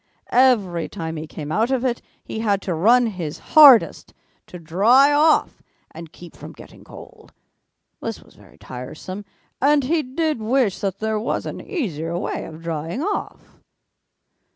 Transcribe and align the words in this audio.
Every 0.33 0.89
time 0.89 1.15
he 1.15 1.27
came 1.27 1.51
out 1.51 1.69
of 1.69 1.85
it, 1.85 2.01
he 2.23 2.39
had 2.39 2.59
to 2.63 2.73
run 2.73 3.05
his 3.05 3.37
hardest 3.53 4.15
to 4.47 4.57
dry 4.57 5.13
off 5.13 5.61
and 5.91 6.11
keep 6.11 6.35
from 6.35 6.53
getting 6.53 6.83
cold. 6.83 7.33
This 8.01 8.19
was 8.23 8.33
very 8.33 8.57
tiresome 8.57 9.25
and 9.61 9.83
he 9.83 10.01
did 10.01 10.39
wish 10.41 10.79
that 10.79 10.97
there 11.01 11.19
was 11.19 11.45
an 11.45 11.61
easier 11.63 12.17
way 12.17 12.45
of 12.45 12.63
drying 12.63 13.03
off. 13.03 13.59